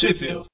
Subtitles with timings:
[0.00, 0.46] Sheffield.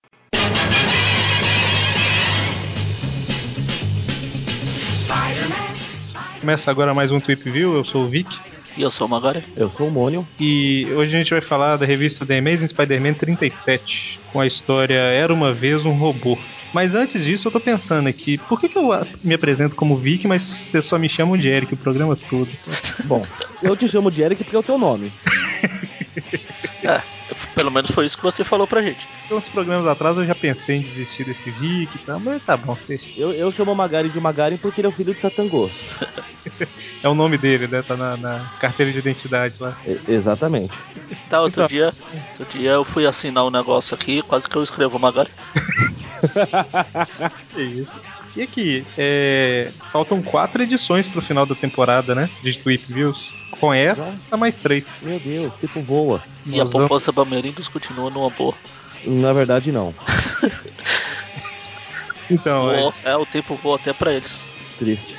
[6.40, 8.28] Começa agora mais um Tweep View, eu sou o Vic.
[8.76, 9.44] E eu sou o Magari.
[9.56, 10.26] Eu sou o Mônio.
[10.40, 14.98] E hoje a gente vai falar da revista The Amazing Spider-Man 37, com a história
[14.98, 16.36] Era Uma Vez um Robô.
[16.72, 18.90] Mas antes disso, eu tô pensando aqui, por que, que eu
[19.22, 22.50] me apresento como Vic, mas vocês só me chamam de Eric o programa todo?
[23.04, 23.24] Bom,
[23.62, 25.12] eu te chamo de Eric porque é o teu nome.
[26.82, 27.00] É,
[27.54, 29.08] pelo menos foi isso que você falou pra gente.
[29.24, 32.56] Então, uns programas atrás eu já pensei em desistir desse Vic e tal, mas tá
[32.56, 32.76] bom.
[33.16, 35.98] Eu, eu chamo Magari de Magari porque ele é o filho de Satangos.
[37.02, 37.82] É o nome dele, né?
[37.82, 39.76] Tá na, na carteira de identidade lá.
[39.84, 40.72] E- exatamente.
[41.28, 41.66] Tá, outro Então.
[41.66, 41.94] dia,
[42.38, 45.30] outro dia eu fui assinar um negócio aqui, quase que eu escrevo Magari.
[47.52, 48.15] Que isso.
[48.36, 52.28] E aqui, é, faltam quatro edições pro final da temporada, né?
[52.42, 53.32] De Tweep Views.
[53.58, 54.84] Com essa, tá mais três.
[55.00, 56.22] Meu Deus, tipo voa.
[56.44, 58.54] E a Nós vamos- Bamerindos continua numa boa.
[59.04, 59.94] Na verdade, não.
[62.28, 64.44] Então, é, é, o tempo voa até pra eles.
[64.80, 65.16] Triste.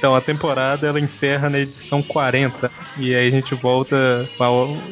[0.00, 2.70] Então, a temporada ela encerra na edição 40.
[2.96, 4.26] E aí a gente volta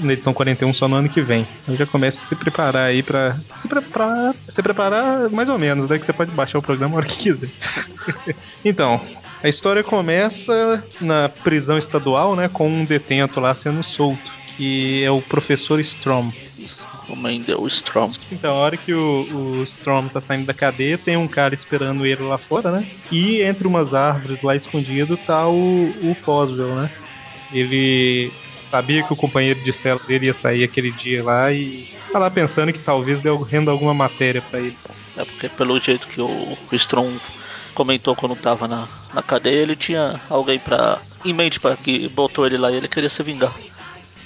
[0.02, 1.48] na edição 41 só no ano que vem.
[1.62, 3.34] Então já começa a se preparar aí pra.
[3.56, 4.34] Se preparar.
[4.50, 5.98] Se preparar mais ou menos, né?
[5.98, 7.48] Que você pode baixar o programa a hora que quiser.
[8.62, 9.00] então.
[9.42, 12.50] A história começa na prisão estadual, né?
[12.52, 14.30] Com um detento lá sendo solto.
[14.58, 16.30] Que é o professor Strom.
[16.58, 16.86] Isso.
[17.08, 18.12] O Mendel Strom.
[18.30, 22.04] Então, a hora que o, o Strom tá saindo da cadeia, tem um cara esperando
[22.04, 22.86] ele lá fora, né?
[23.10, 26.90] E entre umas árvores lá escondido tá o, o né?
[27.50, 28.30] Ele
[28.70, 32.30] sabia que o companheiro de cela dele ia sair aquele dia lá e tá lá
[32.30, 34.76] pensando que talvez renda alguma matéria pra ele.
[35.16, 37.16] É porque pelo jeito que o, o Strom
[37.74, 40.98] comentou quando tava na, na cadeia, ele tinha alguém pra.
[41.24, 43.54] em mente pra que botou ele lá e ele queria se vingar.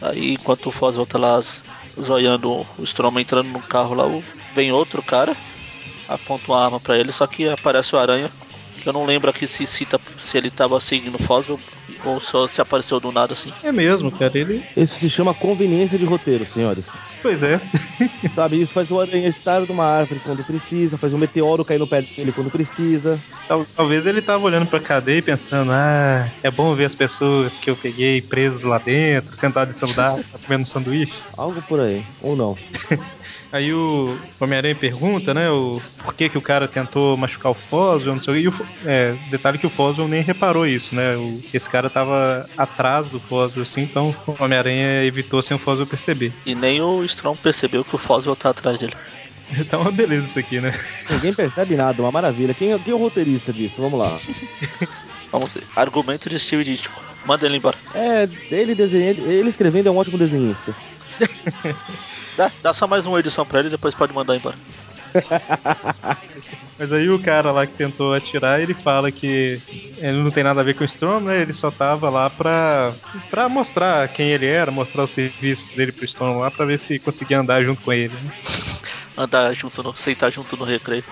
[0.02, 1.40] Aí enquanto o Foswell tá lá
[2.00, 4.04] zoiando o Strom entrando no carro lá,
[4.54, 5.36] vem outro cara,
[6.08, 8.30] aponta uma arma pra ele, só que aparece o Aranha,
[8.80, 11.60] que eu não lembro aqui se cita se ele tava seguindo o Foswell
[12.04, 13.50] ou só se apareceu do nada assim.
[13.62, 14.64] É mesmo, cara, ele.
[14.76, 17.00] Isso se chama conveniência de roteiro, senhores.
[17.22, 17.60] Pois é.
[18.32, 21.86] Sabe, isso faz o aranha estar numa árvore quando precisa, faz um meteoro cair no
[21.86, 23.22] pé dele quando precisa.
[23.46, 27.58] Tal- Talvez ele tava olhando pra cadeia e pensando, ah, é bom ver as pessoas
[27.58, 31.12] que eu peguei presas lá dentro, sentado em celular, comendo sanduíche.
[31.36, 32.02] Algo por aí.
[32.20, 32.58] Ou não.
[33.52, 38.14] Aí o Homem-Aranha pergunta, né, o por que, que o cara tentou machucar o Foswell,
[38.14, 38.42] não sei o quê.
[38.42, 41.16] E o, é, detalhe que o Foswell nem reparou isso, né?
[41.16, 45.86] O, esse cara tava atrás do Foswell, assim, então o Homem-Aranha evitou sem o Foswell
[45.86, 46.32] perceber.
[46.46, 48.94] E nem o Strom percebeu que o Foswell tá atrás dele.
[49.68, 50.80] Tá uma beleza isso aqui, né?
[51.10, 52.54] Ninguém percebe nada, uma maravilha.
[52.54, 53.82] Quem, é- quem é o roteirista disso?
[53.82, 54.16] Vamos lá.
[55.30, 55.64] Vamos ver.
[55.76, 57.02] Argumento de Steve Ditko.
[57.26, 57.76] Manda ele embora.
[57.94, 60.74] É, ele desenhando, ele escrevendo é um ótimo desenhista.
[62.36, 64.56] Dá, dá só mais uma edição pra ele e depois pode mandar embora.
[66.78, 69.60] Mas aí o cara lá que tentou atirar, ele fala que
[69.98, 71.42] ele não tem nada a ver com o Storm, né?
[71.42, 72.92] Ele só tava lá pra,
[73.30, 76.98] pra mostrar quem ele era, mostrar os serviços dele pro Storm lá, pra ver se
[76.98, 78.32] conseguia andar junto com ele, né?
[79.14, 79.94] Andar junto no.
[79.94, 81.04] sentar junto no recreio.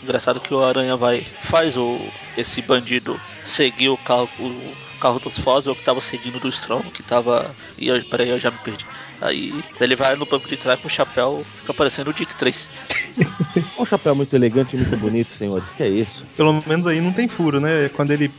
[0.00, 1.26] Engraçado que o Aranha vai.
[1.42, 1.98] faz o.
[2.36, 4.30] esse bandido seguir o carro.
[4.38, 7.54] o carro dos Foswell que tava seguindo do Strong, que tava.
[7.76, 8.86] E eu, peraí, eu já me perdi.
[9.20, 12.68] Aí ele vai no banco de trás com o chapéu, fica parecendo o Dick 3.
[13.78, 15.72] Um chapéu muito elegante e muito bonito, senhores.
[15.74, 16.24] Que é isso?
[16.36, 17.88] Pelo menos aí não tem furo, né?
[17.90, 18.32] Quando ele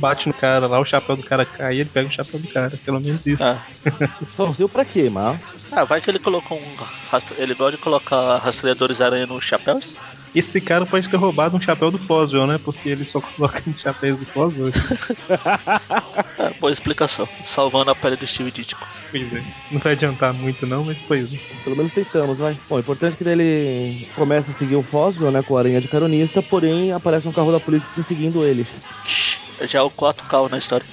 [0.00, 2.70] bate no cara lá, o chapéu do cara cai, ele pega o chapéu do cara.
[2.84, 3.42] Pelo menos isso.
[3.42, 3.58] Ah,
[4.34, 5.56] Só o pra quê, mas.
[5.72, 6.74] ah, vai que ele colocou um.
[7.10, 9.94] rastre- Ele gosta de colocar rastreadores aranha nos chapéus?
[10.34, 12.58] Esse cara pode ter roubado um chapéu do Foswell, né?
[12.58, 14.72] Porque ele só coloca nos chapéus do Foswell.
[16.60, 17.28] Boa explicação.
[17.44, 18.86] Salvando a pele do Steve Ditko.
[19.10, 19.42] Pois é.
[19.70, 21.38] Não vai adiantar muito não, mas pois é.
[21.62, 22.58] Pelo menos tentamos, vai.
[22.68, 25.80] Bom, o importante é que ele começa a seguir o Foswell, né, com a aranha
[25.80, 28.82] de caronista, porém aparece um carro da polícia seguindo eles.
[29.62, 30.86] Já é o quarto carro na história.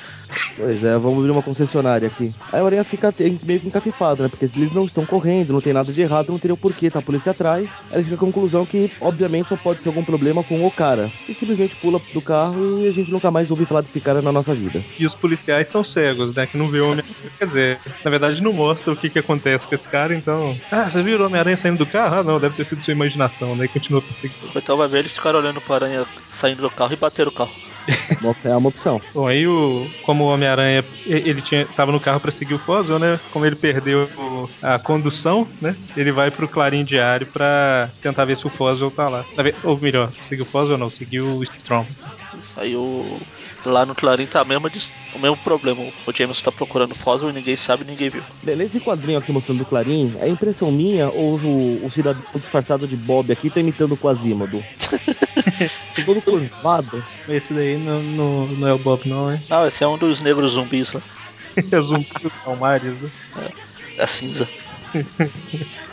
[0.56, 2.34] Pois é, vamos abrir uma concessionária aqui.
[2.52, 3.14] Aí a aranha fica
[3.44, 6.30] meio que encafifado, né, porque se eles não estão correndo, não tem nada de errado,
[6.30, 7.84] não teria o porquê, tá a polícia atrás.
[7.92, 11.12] Aí fica com a conclusão que, obviamente, só pode ser algum problema com o cara.
[11.28, 14.32] E simplesmente pula do carro e a gente nunca mais ouve falar desse cara na
[14.32, 14.84] nossa vida.
[14.98, 16.48] E os policiais são cegos, né?
[16.48, 17.16] Que não vê o Homem-Aranha.
[17.38, 20.58] Quer dizer, na verdade não mostra o que, que acontece com esse cara, então.
[20.72, 22.16] Ah, você viu o Homem-Aranha saindo do carro?
[22.16, 23.66] Ah, não, deve ter sido sua imaginação, né?
[23.66, 24.52] E continua perseguindo.
[24.56, 27.52] Então vai ver eles ficaram olhando pro aranha saindo do carro e bateram o carro.
[28.46, 29.02] É uma opção.
[29.14, 29.88] Bom, aí o.
[30.04, 33.20] Como o Homem-Aranha ele tinha, tava no carro pra seguir o Foswell, né?
[33.32, 34.10] Como ele perdeu
[34.62, 35.76] a condução, né?
[35.98, 39.26] Ele vai pro Clarim Diário pra tentar ver se o Foswell tá lá.
[39.38, 41.88] Ve- Ou melhor, seguiu o Foswell não, seguiu o Strong.
[42.40, 43.20] Isso aí o.
[43.64, 45.82] Lá no Clarim tá a mesma dis- o mesmo problema.
[45.84, 48.26] O Jameson tá procurando fóssil e ninguém sabe, ninguém viu.
[48.42, 52.98] Nesse quadrinho aqui mostrando do Clarim, é impressão minha ou o, o cidadão disfarçado de
[52.98, 54.68] Bob aqui tá imitando o Quasimodo?
[56.06, 57.08] Todo curvado.
[57.28, 59.44] Esse daí não, não, não é o Bob, não, é?
[59.50, 61.04] Não, esse é um dos negros zumbis lá.
[61.72, 63.12] É o zumbi dos Palmares, né?
[63.96, 64.52] É cinza.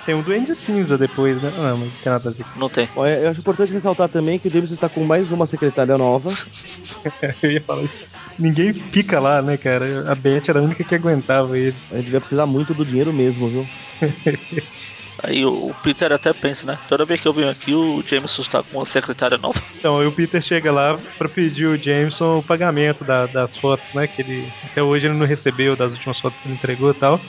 [0.05, 1.51] Tem um Duende Cinza depois, né?
[1.51, 2.47] Não, mas não tem nada a ver.
[2.57, 2.89] Não tem.
[2.97, 6.29] Ó, Eu acho importante ressaltar também que o Jameson está com mais uma secretária nova.
[7.43, 7.99] Eu ia falar isso.
[8.39, 10.11] Ninguém fica lá, né, cara?
[10.11, 11.77] A Beth era a única que aguentava ele.
[11.91, 13.65] A gente vai precisar muito do dinheiro mesmo, viu?
[15.21, 16.79] Aí o Peter até pensa, né?
[16.87, 19.61] Toda vez que eu venho aqui, o Jameson está com uma secretária nova.
[19.77, 23.93] Então, aí o Peter chega lá pra pedir o Jameson o pagamento da- das fotos,
[23.93, 24.07] né?
[24.07, 27.21] Que ele até hoje ele não recebeu das últimas fotos que ele entregou e tal.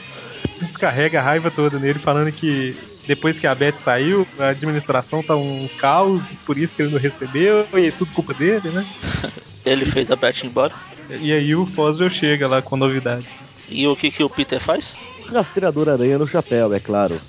[0.62, 2.76] Descarrega a raiva toda nele, falando que
[3.08, 7.00] depois que a Beth saiu, a administração tá um caos, por isso que ele não
[7.00, 8.86] recebeu, e é tudo culpa dele, né?
[9.66, 10.74] Ele fez a Beth ir embora.
[11.10, 13.28] E aí o Foswell chega lá com novidade.
[13.68, 14.96] E o que, que o Peter faz?
[15.28, 17.20] Rastreador aranha no chapéu, é claro.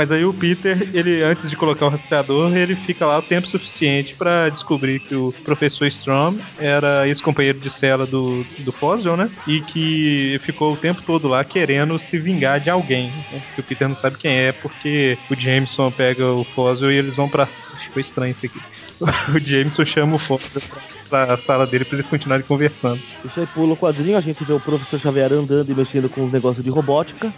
[0.00, 3.46] Mas aí o Peter, ele antes de colocar o rastreador, ele fica lá o tempo
[3.46, 9.30] suficiente pra descobrir que o professor Strom era ex-companheiro de cela do, do Foswell, né?
[9.46, 13.08] E que ficou o tempo todo lá querendo se vingar de alguém.
[13.30, 13.42] Né?
[13.54, 17.14] Que o Peter não sabe quem é, porque o Jameson pega o Foswell e eles
[17.14, 17.44] vão pra.
[17.44, 18.58] Ficou estranho isso aqui.
[19.34, 20.62] O Jameson chama o Foswell
[21.08, 23.00] pra, sala dele pra eles continuarem conversando.
[23.24, 26.24] Isso aí pula o quadrinho, a gente vê o professor Xavier andando e mexendo com
[26.24, 27.32] os negócios de robótica.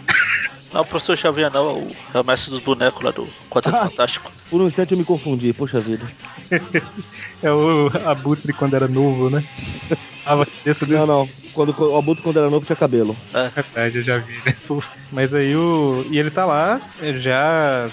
[0.73, 3.75] Não, o professor Xavier não, é o, é o mestre dos bonecos lá do Quarteto
[3.75, 3.89] Ah.
[3.89, 4.31] Fantástico.
[4.49, 6.05] Por um instante eu me confundi, poxa vida.
[7.41, 9.43] É o Abutre quando era novo, né?
[10.23, 10.47] Tava.
[10.87, 11.29] Não, não.
[11.51, 13.17] Quando, o Abuto, quando era novo, tinha cabelo.
[13.33, 14.55] É, verdade, eu já vi, né?
[15.11, 16.05] Mas aí o.
[16.09, 16.79] E ele tá lá
[17.17, 17.89] já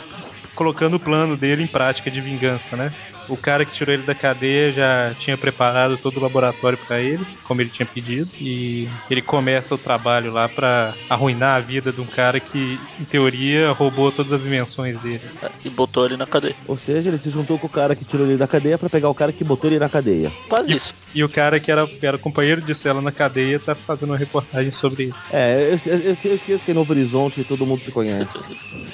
[0.55, 2.93] colocando o plano dele em prática de vingança, né?
[3.31, 7.25] O cara que tirou ele da cadeia já tinha preparado todo o laboratório pra ele,
[7.45, 12.01] como ele tinha pedido, e ele começa o trabalho lá pra arruinar a vida de
[12.01, 15.21] um cara que, em teoria, roubou todas as invenções dele.
[15.65, 16.57] e botou ele na cadeia.
[16.67, 19.09] Ou seja, ele se juntou com o cara que tirou ele da cadeia pra pegar
[19.09, 20.33] o cara que botou ele na cadeia.
[20.49, 20.93] Quase E- isso.
[21.13, 24.17] E o cara que era, que era companheiro de cela na cadeia tá fazendo uma
[24.19, 25.19] reportagem sobre isso.
[25.31, 28.39] É, eu, eu- eu esqueço que é Novo Horizonte todo mundo se conhece.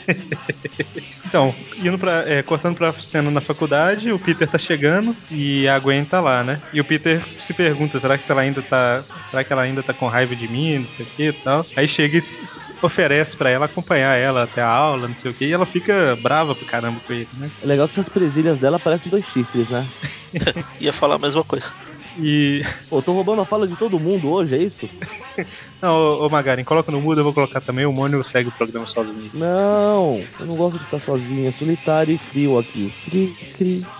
[1.27, 5.79] Então, indo pra, é, cortando pra cena na faculdade, o Peter tá chegando e a
[5.79, 6.63] Gwen tá lá, né?
[6.73, 9.07] E o Peter se pergunta, será que ela ainda tá.
[9.31, 11.71] Será que ela ainda tá com raiva de mim, não sei o que e tal.
[11.77, 12.51] Aí chega e se-
[12.83, 16.17] oferece pra ela acompanhar ela até a aula, não sei o que, e ela fica
[16.17, 17.51] brava pro caramba com ele, né?
[17.61, 19.91] É legal que essas presilhas dela parecem dois chifres, né?
[20.81, 21.73] Ia falar a mesma coisa.
[22.15, 22.63] E.
[22.89, 24.91] Pô, tô roubando a fala de todo mundo hoje, é isso?
[25.81, 28.53] Não, ô, ô Magarin, coloca no mudo, eu vou colocar também, o Mônio segue o
[28.53, 29.31] programa sozinho.
[29.35, 32.93] Não, eu não gosto de ficar sozinho, é solitário e frio aqui.
[33.09, 33.87] Cri, cri.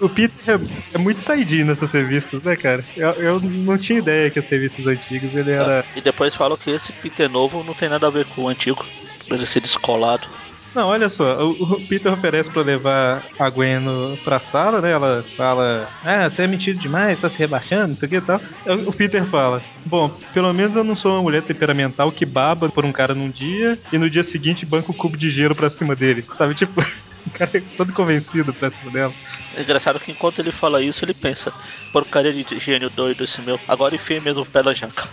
[0.00, 2.84] O Peter é, é muito saidinho nessas revistas, né, cara?
[2.96, 5.84] Eu, eu não tinha ideia que as revistas antigas ele era.
[5.94, 8.86] E depois falam que esse Peter novo não tem nada a ver com o antigo.
[9.28, 10.28] Ele ser descolado.
[10.74, 13.82] Não, olha só, o, Peter oferece pra levar a Gwen
[14.24, 14.92] pra sala, né?
[14.92, 18.20] Ela fala, ah, você é mentido demais, tá se rebaixando, não sei o que e
[18.20, 18.40] tal.
[18.86, 22.84] O Peter fala, bom, pelo menos eu não sou uma mulher temperamental que baba por
[22.84, 25.96] um cara num dia e no dia seguinte banca o cubo de gelo pra cima
[25.96, 26.24] dele.
[26.36, 26.80] Sabe, tipo,
[27.26, 29.12] o cara é todo convencido pra cima dela.
[29.56, 31.52] É engraçado que enquanto ele fala isso, ele pensa,
[31.92, 33.58] porcaria de gênio doido esse meu.
[33.66, 35.08] Agora enfia mesmo o pé na jaca.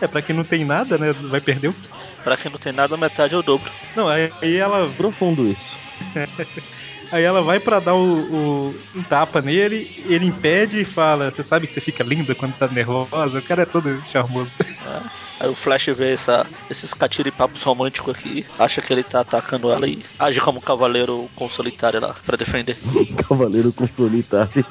[0.00, 1.12] É, pra quem não tem nada, né?
[1.12, 1.74] Vai perder o.
[2.22, 3.70] Pra quem não tem nada, metade é o dobro.
[3.94, 5.76] Não, aí, aí ela Profundo isso.
[7.12, 8.00] Aí ela vai pra dar o,
[8.70, 12.54] o- um tapa nele, ele impede e fala: Você sabe que você fica linda quando
[12.56, 13.38] tá nervosa?
[13.38, 14.50] O cara é todo charmoso.
[14.58, 15.02] né?
[15.38, 19.86] Aí o Flash vê essa, esses catiripapos românticos aqui, acha que ele tá atacando ela
[19.86, 22.76] e age como um cavaleiro com solitário lá pra defender.
[23.28, 24.64] Cavaleiro com solitário.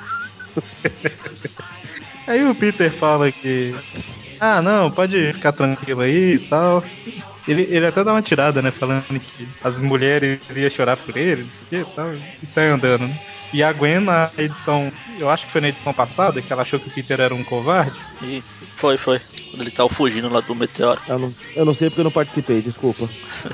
[2.27, 3.73] Aí o Peter fala que.
[4.45, 6.83] Ah, não, pode ficar tranquilo aí e tal.
[7.47, 8.71] Ele, ele até dá uma tirada, né?
[8.71, 12.11] Falando que as mulheres iriam chorar por ele, não sei o que e tal.
[12.41, 13.15] E sai andando, né?
[13.53, 14.91] E a Gwen, na edição.
[15.17, 17.43] Eu acho que foi na edição passada, que ela achou que o Peter era um
[17.45, 17.97] covarde.
[18.21, 18.41] E
[18.75, 19.21] foi, foi.
[19.49, 21.01] Quando ele tava fugindo lá do meteoro.
[21.07, 23.07] Eu não, eu não sei porque eu não participei, desculpa.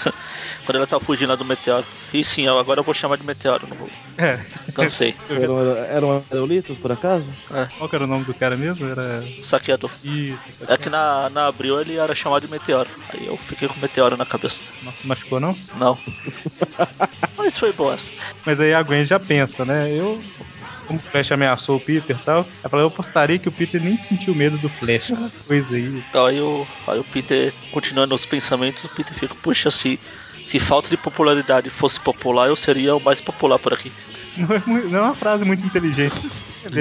[0.65, 1.86] Quando ela tava fugindo lá do meteoro.
[2.12, 3.89] E sim, agora eu vou chamar de meteoro, não vou.
[4.19, 4.38] É.
[4.73, 5.15] Cansei.
[5.29, 7.25] Eram, eram aerolitos, por acaso?
[7.77, 8.85] Qual que era o nome do cara mesmo?
[8.85, 9.23] Era.
[9.41, 9.89] Saqueador.
[10.03, 10.38] Isso.
[10.67, 12.89] É que na, na abril ele era chamado de meteoro.
[13.13, 14.61] Aí eu fiquei com meteoro na cabeça.
[14.83, 15.55] Não machucou, não?
[15.77, 15.97] Não.
[17.38, 18.11] Mas foi boa essa.
[18.45, 19.89] Mas aí a Gwen já pensa, né?
[19.89, 20.21] Eu.
[20.85, 23.79] Como o Flash ameaçou o Peter e tal, ela falou, eu apostaria que o Peter
[23.79, 25.13] nem sentiu medo do Flash.
[25.47, 26.03] Coisa aí.
[26.09, 29.99] Então aí o, aí o Peter, continuando os pensamentos, o Peter fica, puxa, se,
[30.47, 33.91] se falta de popularidade fosse popular, eu seria o mais popular por aqui.
[34.39, 36.15] Não é, mu- não é uma frase muito inteligente.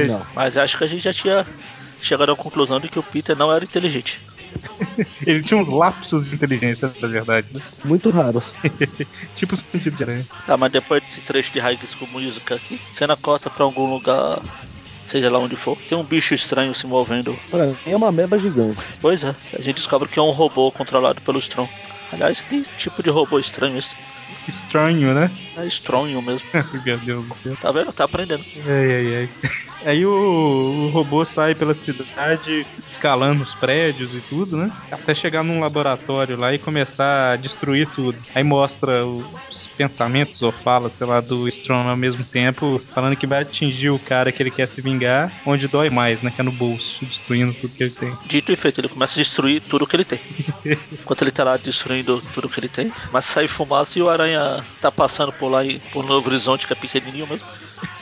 [0.06, 0.26] Não.
[0.34, 1.46] Mas acho que a gente já tinha
[2.00, 4.20] chegado à conclusão de que o Peter não era inteligente.
[5.26, 7.60] Ele tinha uns lapsos de inteligência, na verdade, né?
[7.84, 8.44] Muito raros.
[9.34, 10.26] tipo o sentido de aranha.
[10.46, 14.40] Tá, mas depois desse trecho de High School Music aqui, cena corta pra algum lugar,
[15.04, 17.36] seja lá onde for, tem um bicho estranho se movendo.
[17.86, 18.84] É uma meba gigante.
[19.00, 21.70] Pois é, a gente descobre que é um robô controlado pelo Strong.
[22.12, 23.94] Aliás, que tipo de robô estranho esse?
[24.46, 25.30] Estranho, né?
[25.56, 26.46] É estranho mesmo.
[26.84, 27.56] Meu Deus do céu.
[27.60, 27.92] Tá vendo?
[27.92, 28.44] Tá aprendendo.
[28.66, 29.50] Ai, ai, ai.
[29.84, 34.72] Aí o, o robô sai pela cidade, escalando os prédios e tudo, né?
[34.90, 38.18] Até chegar num laboratório lá e começar a destruir tudo.
[38.34, 43.26] Aí mostra os pensamentos ou falas, sei lá, do Strong ao mesmo tempo, falando que
[43.26, 46.32] vai atingir o cara que ele quer se vingar, onde dói mais, né?
[46.34, 48.18] Que é no bolso, destruindo tudo que ele tem.
[48.26, 50.18] Dito e feito, ele começa a destruir tudo que ele tem.
[50.92, 54.64] Enquanto ele tá lá destruindo tudo que ele tem, mas sai fumaça e o aranha
[54.80, 57.46] tá passando por lá e por Novo Horizonte, que é pequenininho mesmo.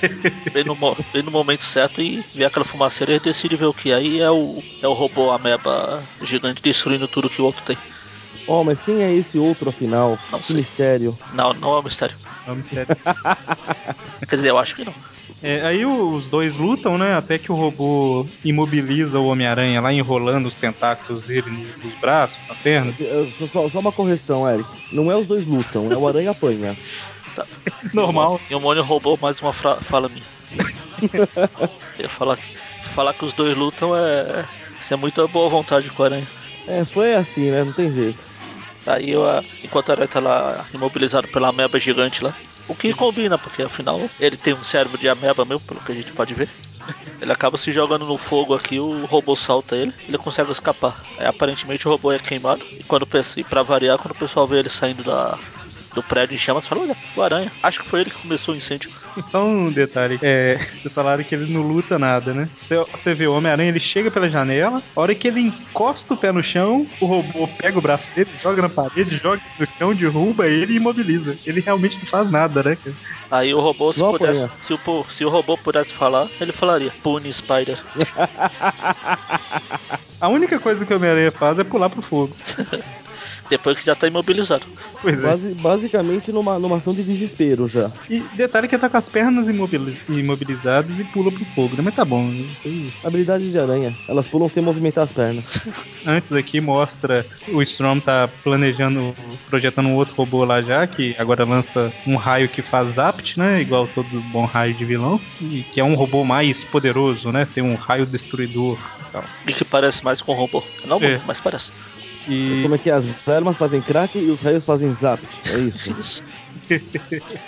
[0.53, 0.75] Bem no,
[1.13, 3.93] bem no momento certo e vê aquela fumaceira e decide ver o que.
[3.93, 7.77] Aí é o, é o robô ameba gigante destruindo tudo que o outro tem.
[8.47, 10.19] Oh, mas quem é esse outro afinal?
[10.31, 10.57] Não que sei.
[10.57, 11.19] mistério.
[11.35, 12.17] Não, não é um mistério.
[12.47, 12.97] Vamos sério.
[14.29, 14.95] Quer dizer, eu acho que não.
[15.42, 17.14] É, aí os dois lutam, né?
[17.14, 21.50] Até que o robô imobiliza o Homem-Aranha lá, enrolando os tentáculos dele
[21.83, 22.95] nos braços, na perna.
[22.99, 24.68] Eh, Só, só- só uma correção, Eric.
[24.90, 26.76] Não é os dois lutam, é o aranha apanha.
[27.92, 28.40] Normal.
[28.49, 30.25] E o Mônio roubou mais uma fra- fala minha.
[31.99, 32.50] Eu falar, que-
[32.90, 34.49] falar que os dois lutam é.
[34.78, 36.26] Isso é muita boa vontade com o aranha.
[36.66, 37.64] É, foi assim, né?
[37.64, 38.23] Não tem jeito.
[38.85, 39.23] Aí eu,
[39.64, 42.35] enquanto o aranha tá lá imobilizado pela ameba gigante lá.
[42.69, 45.95] O que combina, porque afinal ele tem um cérebro de ameba mesmo, pelo que a
[45.95, 46.49] gente pode ver.
[47.21, 50.97] Ele acaba se jogando no fogo aqui, o robô salta ele, ele consegue escapar.
[51.19, 52.65] Aí, aparentemente o robô é queimado.
[52.79, 55.39] E quando e pra variar, quando o pessoal vê ele saindo da,
[55.97, 57.50] do prédio em chamas, fala, olha, o aranha.
[57.62, 58.91] Acho que foi ele que começou o incêndio.
[59.31, 62.49] Só um detalhe, é, vocês falaram que ele não luta nada, né?
[62.61, 66.17] Você, você vê o Homem-Aranha, ele chega pela janela, a hora que ele encosta o
[66.17, 69.95] pé no chão, o robô pega o braço dele, joga na parede, joga no chão,
[69.95, 71.38] derruba ele e imobiliza.
[71.47, 72.76] Ele realmente não faz nada, né?
[73.31, 77.33] Aí o robô, se pudesse, se o, se o robô pudesse falar, ele falaria, Pune
[77.33, 77.83] Spider.
[80.21, 82.37] A única coisa que o Homem-Aranha faz é pular pro fogo.
[83.49, 84.67] Depois que já tá imobilizado.
[85.01, 85.23] Pois é.
[85.23, 87.91] Basi- basicamente numa, numa ação de desespero já.
[88.11, 91.83] E detalhe que ele tá com as pernas imobili- imobilizadas e pula pro fogo, né?
[91.83, 92.31] Mas tá bom.
[92.33, 92.93] isso aí.
[93.03, 93.97] Habilidades de aranha.
[94.09, 95.61] Elas pulam sem movimentar as pernas.
[96.05, 99.15] Antes aqui mostra o Strom tá planejando,
[99.49, 103.61] projetando um outro robô lá já, que agora lança um raio que faz zapt, né?
[103.61, 105.21] Igual todo bom raio de vilão.
[105.41, 107.47] E que é um robô mais poderoso, né?
[107.55, 109.25] Tem um raio destruidor e tal.
[109.47, 110.63] E que parece mais com um robô.
[110.87, 111.11] Não É.
[111.11, 111.73] muito, mas parece.
[112.28, 115.23] E, Como é que as armas fazem crack e os raios fazem zap.
[115.50, 116.23] É isso.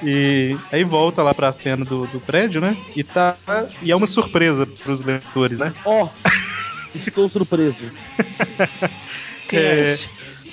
[0.02, 2.76] E aí volta lá pra cena do, do prédio, né?
[2.94, 3.36] E tá.
[3.82, 5.72] E é uma surpresa pros leitores, né?
[5.84, 6.08] Ó!
[6.94, 7.78] estou surpreso.
[9.48, 10.08] Quem é, É, esse?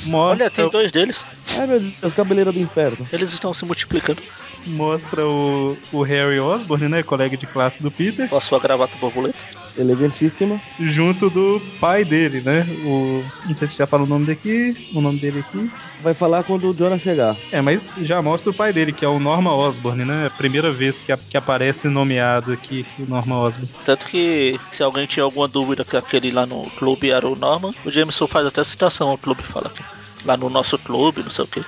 [0.05, 1.25] Mostra, Olha, tem dois deles.
[1.59, 3.07] Ai meu Deus, cabeleira do inferno.
[3.11, 4.21] Eles estão se multiplicando
[4.67, 7.03] mostra o, o Harry Osborn, né?
[7.03, 8.27] Colega de classe do Peter.
[8.27, 9.37] com a sua gravata borboleta.
[9.77, 10.59] Elegantíssima.
[10.79, 12.65] junto do pai dele, né?
[12.85, 13.23] O.
[13.45, 15.69] Não sei se já fala o nome daqui, o nome dele aqui.
[16.01, 17.35] Vai falar quando o Jonah chegar.
[17.51, 20.27] É, mas já mostra o pai dele, que é o Norma Osborn, né?
[20.27, 23.69] A primeira vez que, a- que aparece nomeado aqui o Norma Osborn.
[23.83, 27.73] Tanto que, se alguém tinha alguma dúvida que aquele lá no clube era o Norman,
[27.85, 29.83] o Jameson faz até citação ao clube, fala que
[30.25, 31.65] lá no nosso clube, não sei o que.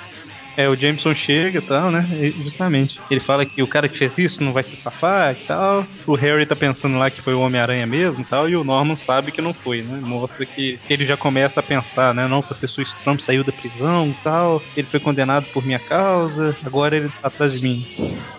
[0.57, 2.03] É, o Jameson chega e tal, né?
[2.13, 2.99] E, justamente.
[3.11, 5.85] Ele fala que o cara que fez isso não vai se safar e tal.
[6.07, 8.49] O Harry tá pensando lá que foi o Homem-Aranha mesmo e tal.
[8.49, 9.99] E o Norman sabe que não foi, né?
[10.01, 12.27] Mostra que ele já começa a pensar, né?
[12.27, 14.59] Não, o professor Strom saiu da prisão e tal.
[14.75, 16.57] Ele foi condenado por minha causa.
[16.65, 17.85] Agora ele tá atrás de mim.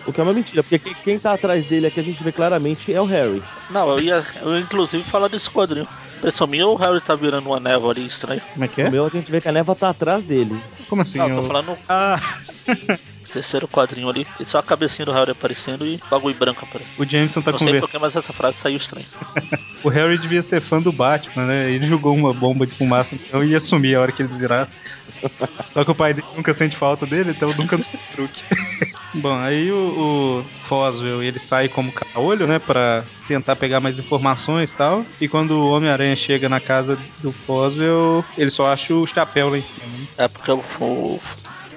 [0.05, 2.33] O que é uma mentira, porque quem, quem tá atrás dele aqui a gente vê
[2.33, 3.41] claramente é o Harry.
[3.69, 5.87] Não, eu ia, eu ia inclusive falar desse quadrinho.
[6.19, 8.41] Impressão minha, o Harry tá virando uma névoa ali estranha.
[8.51, 8.89] Como é que O é?
[8.89, 10.61] meu a gente vê que a neva tá atrás dele.
[10.89, 11.17] Como assim?
[11.17, 12.19] Não, eu tô falando Ah,
[13.29, 14.27] terceiro quadrinho ali.
[14.39, 16.99] E só a cabecinha do Harry aparecendo e bagulho branco aparecendo.
[16.99, 19.05] o Jameson tá Não sei porquê, mas essa frase saiu estranha.
[19.81, 21.71] O Harry devia ser fã do Batman, né?
[21.71, 24.75] Ele jogou uma bomba de fumaça então ia sumir a hora que ele desvirasse.
[25.73, 28.43] Só que o pai dele nunca sente falta dele, então nunca dá truque.
[29.15, 32.59] Bom, aí o, o Foswell, ele sai como caolho, né?
[32.59, 35.05] Pra tentar pegar mais informações e tal.
[35.21, 39.57] E quando o Homem-Aranha chega na casa do Foswell, ele só acha o chapéu lá
[39.57, 39.87] em cima.
[39.97, 40.07] né?
[40.17, 41.19] É porque o, o,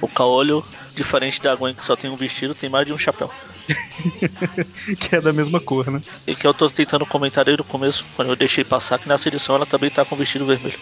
[0.01, 3.31] o caolho, diferente da Gwen que só tem um vestido, tem mais de um chapéu.
[5.01, 6.01] que é da mesma cor, né?
[6.27, 9.29] E que eu tô tentando comentar desde o começo, quando eu deixei passar, que nessa
[9.29, 10.79] edição ela também tá com vestido vermelho.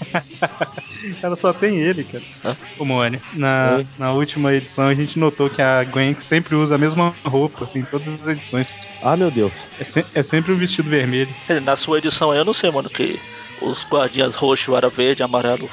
[1.22, 2.24] Ela só tem ele, cara.
[2.44, 2.56] Hã?
[2.78, 3.20] O Mônia.
[3.34, 3.86] Na, Oi.
[3.98, 7.82] na última edição a gente notou que a Gwen sempre usa a mesma roupa em
[7.84, 8.68] todas as edições.
[9.02, 9.52] Ah, meu Deus.
[9.78, 11.34] É, se- é sempre um vestido vermelho.
[11.62, 13.18] Na sua edição aí eu não sei, mano, que
[13.60, 15.68] os guardinhas roxo era verde, amarelo.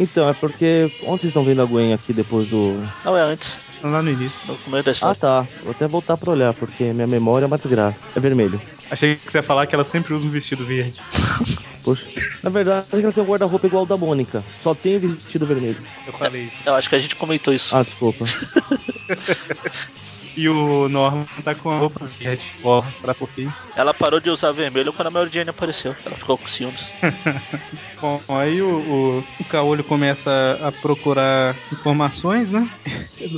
[0.00, 0.90] Então, é porque.
[1.02, 2.82] Onde vocês estão vendo a Gwen aqui depois do.
[3.04, 4.38] Não, é antes, Lá no início.
[4.48, 5.16] no começo da Ah, história.
[5.20, 5.46] tá.
[5.62, 8.02] Vou até voltar pra olhar, porque minha memória é uma desgraça.
[8.16, 8.60] É vermelho.
[8.90, 11.00] Achei que você ia falar que ela sempre usa um vestido verde.
[11.84, 12.06] Poxa.
[12.42, 14.42] Na verdade, ela tem um guarda-roupa igual ao da Mônica.
[14.62, 15.76] Só tem vestido vermelho.
[16.06, 16.56] Eu falei isso.
[16.66, 17.74] Eu acho que a gente comentou isso.
[17.76, 18.24] Ah, desculpa.
[20.36, 22.42] E o Norman tá com a roupa verde.
[22.62, 23.52] Ó, pra pouquinho.
[23.74, 25.94] Ela parou de usar vermelho quando a Mary Jane apareceu.
[26.04, 26.92] Ela ficou com ciúmes.
[28.00, 32.68] Bom, aí o, o, o Caolho começa a procurar informações, né?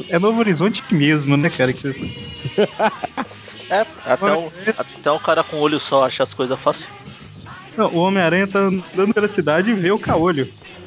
[0.09, 1.73] É Novo Horizonte mesmo, né, cara?
[3.71, 6.91] É, até um, até um cara com olho só acha as coisas fácil.
[7.75, 10.47] Não, o Homem-Aranha tá andando pela cidade e vê o Caolho.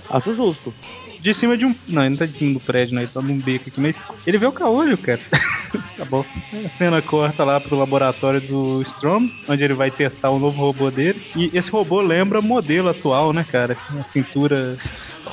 [0.10, 0.74] Acho justo.
[1.20, 1.76] De cima de um.
[1.88, 3.02] Não, ele não tá de cima do prédio, né?
[3.04, 3.96] Ele tá num beco aqui, mas
[4.28, 5.20] ele vê o caolho, cara.
[5.98, 6.24] tá bom.
[6.54, 10.92] A cena corta lá pro laboratório do Strom, onde ele vai testar o novo robô
[10.92, 11.22] dele.
[11.36, 13.76] E esse robô lembra modelo atual, né, cara?
[13.90, 14.78] A cintura.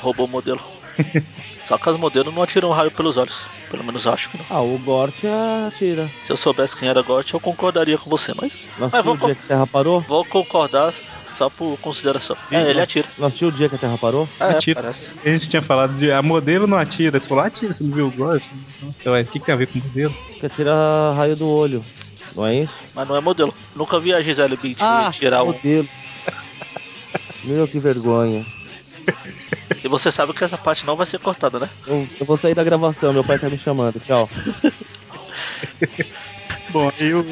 [0.03, 0.82] O modelo.
[1.65, 3.41] Só que as modelos não atiram raio pelos olhos.
[3.71, 4.45] Pelo menos acho que não.
[4.49, 5.15] Ah, o Gort
[5.67, 6.11] atira.
[6.21, 8.67] Se eu soubesse quem era Gort, eu concordaria com você, mas.
[8.77, 10.01] Nós Mas vou, o dia que a Terra parou?
[10.01, 10.93] vou concordar
[11.27, 12.35] só por consideração.
[12.51, 13.07] É, ele atira.
[13.17, 14.27] Nós tínhamos o dia que a Terra parou?
[14.39, 14.81] Ah, é, Atira.
[14.81, 15.09] parece.
[15.25, 16.11] A gente tinha falado de.
[16.11, 17.19] A modelo não atira.
[17.19, 18.47] Você falou, atira, você não viu o gosto?
[18.83, 20.13] Então, o que, que tem a ver com modelo?
[20.39, 21.83] Que atira raio do olho.
[22.35, 22.73] Não é isso?
[22.93, 23.53] Mas não é modelo.
[23.75, 25.47] Nunca vi a Gisele Bint Ah, tirar um.
[25.47, 25.87] modelo.
[27.43, 28.45] Meu, que vergonha.
[29.83, 31.69] E você sabe que essa parte não vai ser cortada, né?
[31.85, 33.99] Eu, eu vou sair da gravação, meu pai tá me chamando.
[33.99, 34.29] Tchau.
[36.69, 37.25] Bom, aí o,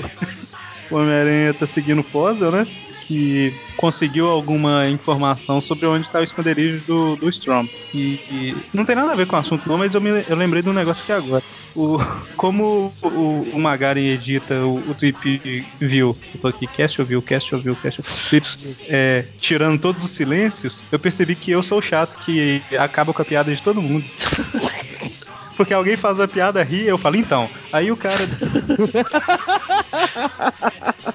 [0.89, 2.67] o Homem-Aranha tá seguindo o Puzzle, né?
[3.11, 7.67] Que conseguiu alguma informação sobre onde tá o esconderijo do, do Strom.
[7.93, 10.35] E, e não tem nada a ver com o assunto não, mas eu, me, eu
[10.37, 11.43] lembrei de um negócio aqui agora.
[11.75, 11.99] O,
[12.37, 17.53] como o, o Magaren edita o, o Tweep View, eu tô aqui, cast ouviu, cast
[17.53, 18.41] ouviu, cast ouviu,
[18.87, 23.21] é, tirando todos os silêncios, eu percebi que eu sou o chato que acaba com
[23.21, 24.05] a piada de todo mundo.
[25.57, 27.49] Porque alguém faz a piada, ri, eu falo, então.
[27.73, 28.15] Aí o cara.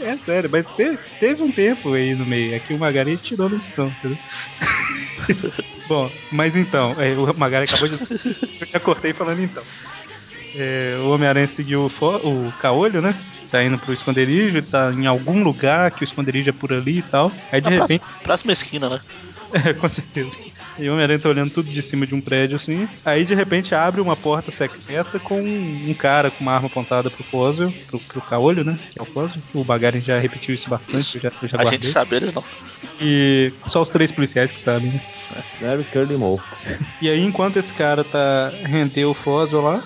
[0.00, 2.56] é sério, mas teve, teve um tempo aí no meio.
[2.56, 4.18] Aqui o Magari tirou no então, entendeu?
[5.86, 7.94] Bom, mas então, é, o Magari acabou de.
[7.94, 9.62] Eu já cortei falando então.
[10.56, 13.14] É, o Homem-Aranha seguiu o, fo- o caolho, né?
[13.50, 17.02] Tá indo pro esconderijo, tá em algum lugar que o esconderijo é por ali e
[17.02, 17.30] tal.
[17.52, 17.98] Aí de Na repente.
[18.00, 19.00] próxima, próxima esquina, né?
[19.54, 20.30] É, com certeza.
[20.78, 22.88] E o Homem-Aranha tá olhando tudo de cima de um prédio assim.
[23.04, 27.22] Aí de repente abre uma porta secreta com um cara com uma arma apontada pro
[27.24, 28.76] Fóssil, pro, pro caolho, né?
[28.92, 29.40] Que é o Fóssil.
[29.54, 31.18] O Bagarin já repetiu isso bastante, Isso.
[31.18, 31.78] eu já, eu já A guardei.
[31.78, 32.42] gente sabe, eles não.
[33.00, 35.00] E só os três policiais que sabem, né?
[35.60, 36.40] Larry Curly Moe.
[37.00, 39.82] E aí enquanto esse cara tá rendeu o Fóssil lá.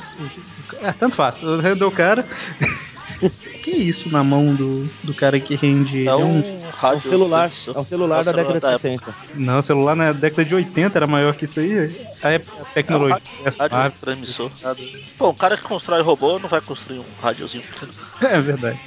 [0.83, 2.25] É, tanto faz, rendeu o cara.
[3.65, 6.07] que isso na mão do, do cara que rende?
[6.07, 7.09] É É um- um É um rádio.
[7.09, 9.15] celular, é um celular É um da celular década da de 60.
[9.35, 11.97] Não, o celular na década de 80 era maior que isso aí.
[12.23, 13.21] A época a tecnologia.
[13.45, 14.01] essa Rádio árvore.
[14.01, 14.51] transmissor.
[15.19, 17.93] Bom, o cara que constrói robô não vai construir um rádiozinho pequeno.
[18.21, 18.79] É verdade.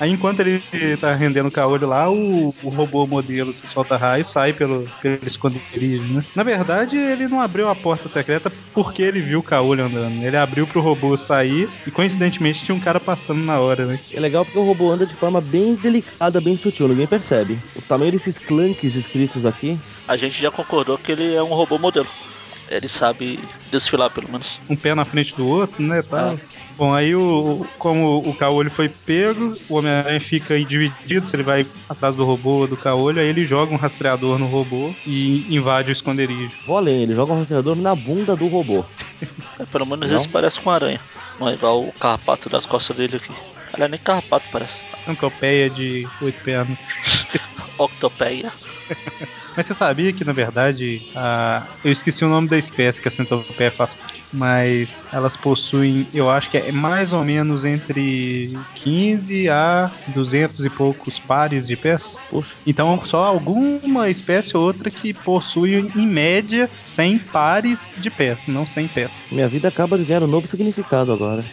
[0.00, 0.62] Aí enquanto ele
[1.00, 5.18] tá rendendo o caolho lá, o, o robô modelo que solta raio sai pelo, pelo
[5.26, 6.24] esconderijo, né?
[6.34, 10.22] Na verdade, ele não abriu a porta secreta porque ele viu o caolho andando.
[10.24, 14.00] Ele abriu pro robô sair e coincidentemente tinha um cara passando na hora, né?
[14.12, 17.58] É legal porque o robô anda de forma bem delicada, bem sutil, ninguém percebe.
[17.76, 21.78] O tamanho desses clunks escritos aqui, A gente já concordou que ele é um robô
[21.78, 22.08] modelo.
[22.70, 23.38] Ele sabe
[23.70, 24.60] desfilar, pelo menos.
[24.68, 26.02] Um pé na frente do outro, né?
[26.02, 26.32] Tá.
[26.32, 26.62] Ah.
[26.76, 31.42] Bom, aí o, como o caolho foi pego, o Homem-Aranha fica aí dividido se ele
[31.42, 35.54] vai atrás do robô ou do caolho, aí ele joga um rastreador no robô e
[35.54, 36.52] invade o esconderijo.
[36.66, 38.84] vou além, ele joga um rastreador na bunda do robô.
[39.58, 40.16] É, pelo menos Não?
[40.16, 41.00] esse parece com aranha.
[41.38, 43.32] Não é igual o carrapato das costas dele aqui.
[43.72, 44.84] Aliás, nem carrapato parece.
[45.06, 46.78] Ancopeia de oito pernas.
[47.78, 48.52] Octopeia.
[49.56, 51.66] Mas você sabia que, na verdade, a...
[51.84, 53.90] eu esqueci o nome da espécie que a centopeia faz
[54.32, 60.70] mas elas possuem, eu acho que é mais ou menos entre 15 a 200 e
[60.70, 62.02] poucos pares de pés.
[62.30, 68.38] Puxa, Então, só alguma espécie ou outra que possui, em média, 100 pares de pés,
[68.46, 69.10] não 100 pés.
[69.30, 71.44] minha vida acaba de ganhar um novo significado agora.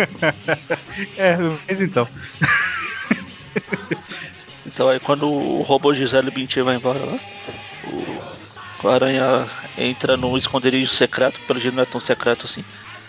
[1.16, 2.08] É, mas então.
[4.66, 7.18] Então aí quando o robô Gisele Bündchen vai embora lá,
[8.82, 9.44] o, aranha
[9.76, 12.64] entra no esconderijo secreto, pelo jeito não é tão secreto assim,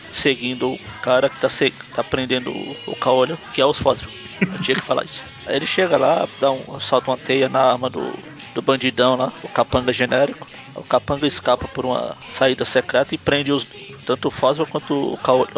[0.10, 4.12] seguindo o cara que tá, se, tá prendendo o, caolho, que é os fósseis.
[4.42, 5.22] Eu tinha que falar isso.
[5.46, 8.14] Aí ele chega lá, dá um, solta uma teia na arma do,
[8.54, 10.48] do bandidão lá, o capanga genérico.
[10.74, 13.66] O capanga escapa por uma saída secreta e prende os
[14.06, 15.52] tanto o Foswell quanto o Caolho.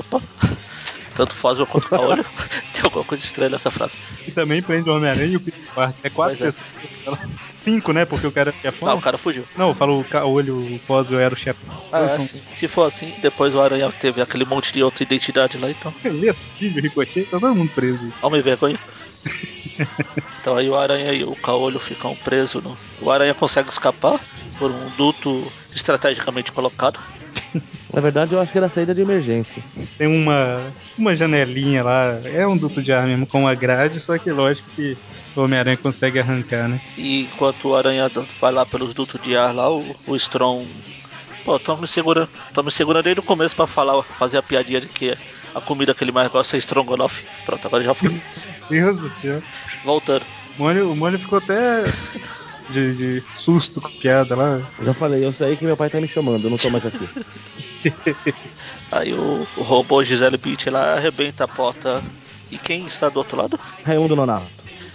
[1.15, 2.25] Tanto Foswell quanto Caolho.
[2.73, 3.97] Tem alguma coisa estranha nessa frase.
[4.27, 5.99] E também prende o Homem-Aranha e o Peter Parker.
[6.03, 7.19] É quatro Pois pessoas.
[7.63, 8.03] Cinco, né?
[8.03, 8.89] Porque o cara é chefão.
[8.89, 9.45] Não, o cara fugiu.
[9.57, 11.83] Não, eu falo o Caolho, o Foswell era o chefão.
[11.91, 12.41] Ah, é, assim.
[12.55, 15.93] Se for assim, depois o Aranha teve aquele monte de outra identidade lá, então.
[16.03, 18.13] Beleza, Steve, Ricochet, tá todo mundo preso.
[18.21, 18.79] Homem vergonha.
[20.41, 22.61] então aí o Aranha e o Caolho ficam presos.
[22.61, 22.77] No...
[23.01, 24.19] O Aranha consegue escapar
[24.59, 26.99] por um duto estrategicamente colocado.
[27.93, 29.63] Na verdade, eu acho que era saída de emergência.
[29.97, 34.17] Tem uma, uma janelinha lá, é um duto de ar mesmo, com uma grade, só
[34.17, 34.97] que lógico que
[35.35, 36.81] o Homem-Aranha consegue arrancar, né?
[36.97, 38.09] E enquanto o Aranha
[38.41, 40.67] vai lá pelos dutos de ar lá, o, o Strong.
[41.45, 42.29] Pô, tô me segurando.
[42.53, 45.15] Tô me segurando desde o começo pra falar, fazer a piadinha de que
[45.53, 47.23] a comida que ele mais gosta é Strongonoff.
[47.45, 48.19] Pronto, agora já foi.
[48.69, 49.41] Deus do céu.
[49.83, 50.25] Voltando.
[50.57, 51.83] O Mônio, o Mônio ficou até
[52.69, 54.61] de, de susto com piada lá.
[54.79, 56.85] Eu já falei, eu sei que meu pai tá me chamando, eu não tô mais
[56.85, 57.07] aqui.
[58.91, 62.03] Aí o, o robô Gisele Beach lá arrebenta a porta.
[62.51, 63.59] E quem está do outro lado?
[63.83, 64.45] Raimundo Nonato.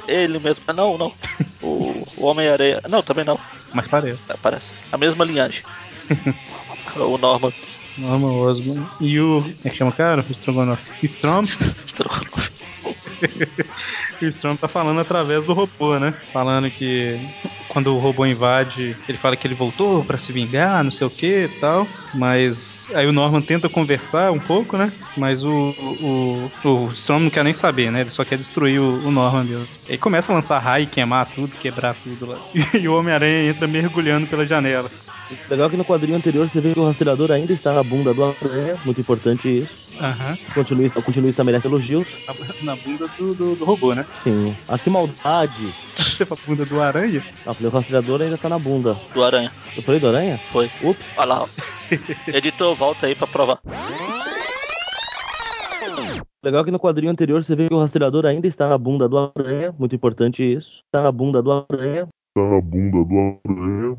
[0.07, 0.63] Ele mesmo.
[0.67, 1.13] Ah, não, não.
[1.61, 2.81] O, o Homem-Aranha.
[2.89, 3.39] Não, também não.
[3.73, 4.21] Mas parece.
[4.29, 4.73] É, Parece.
[4.91, 5.63] A mesma linhagem.
[6.97, 7.53] o Norman.
[7.99, 8.87] Norman Osborn.
[9.01, 9.45] E o.
[9.65, 10.25] É que chama o cara?
[10.31, 10.83] Strogonoff.
[11.05, 11.45] Strom.
[11.85, 12.53] Strongonoff.
[14.21, 16.13] o Strom tá falando através do robô, né?
[16.33, 17.19] Falando que
[17.69, 21.11] quando o robô invade, ele fala que ele voltou pra se vingar, não sei o
[21.11, 21.87] que e tal.
[22.15, 24.93] Mas aí o Norman tenta conversar um pouco, né?
[25.17, 28.01] Mas o, o, o Strom não quer nem saber, né?
[28.01, 29.69] Ele só quer destruir o, o Norman mesmo.
[29.89, 32.39] Aí começa a lançar raio, queimar tudo, quebrar tudo lá.
[32.79, 34.91] E, o Homem-Aranha entra mergulhando pela janela.
[35.49, 38.25] Legal que no quadrinho anterior você vê que o rastreador ainda está na bunda do
[38.25, 39.89] Aranha, muito importante isso.
[40.49, 42.07] O continuista, o continuista merece elogios.
[42.27, 44.07] Na, na bunda do, do, do robô, né?
[44.15, 44.55] Sim.
[44.69, 45.75] Ah, que maldade.
[45.97, 47.23] Você fala bunda do aranha?
[47.47, 48.97] Ah, falei, o rastreador ainda tá na bunda.
[49.15, 49.53] Do Aranha.
[49.77, 50.39] Eu falei do Aranha?
[50.53, 50.71] Foi.
[50.83, 51.13] Ups.
[51.17, 51.49] Olha lá, ó.
[52.29, 53.61] Editor, volta aí pra provar.
[56.45, 59.19] Legal que no quadrinho anterior você vê que o rastreador ainda está na bunda do
[59.19, 60.83] Aranha, muito importante isso.
[60.87, 62.07] Está na bunda do Aranha.
[62.35, 63.99] Tá na bunda do aranha.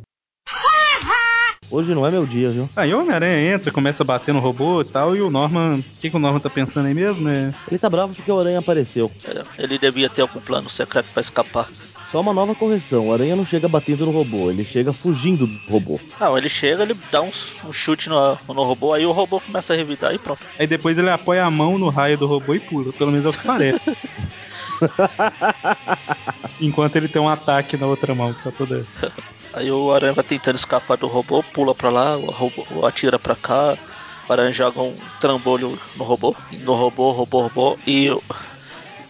[1.72, 2.68] Hoje não é meu dia, viu?
[2.76, 5.80] Aí o Homem-Aranha entra, começa a bater no robô e tal, e o Norman.
[5.80, 7.54] O que, que o Norman tá pensando aí mesmo, né?
[7.70, 9.12] Ele tá bravo porque o Aranha apareceu.
[9.58, 11.70] Ele devia ter algum plano secreto pra escapar.
[12.12, 15.72] Só uma nova correção, o Aranha não chega batendo no robô, ele chega fugindo do
[15.72, 16.00] robô.
[16.20, 19.74] Não, ele chega, ele dá uns- um chute no, no robô, aí o robô começa
[19.74, 20.48] a revidar e pronto.
[20.58, 23.30] Aí depois ele apoia a mão no raio do robô e pula, pelo menos é
[23.30, 23.80] o que parece.
[26.60, 28.84] Enquanto ele tem um ataque na outra mão, que tá toda.
[29.52, 33.36] Aí o Aranha vai tentando escapar do robô, pula pra lá, o robô atira pra
[33.36, 33.80] cá,
[34.28, 38.10] o Aranha joga um trambolho no robô, no robô, robô, robô, e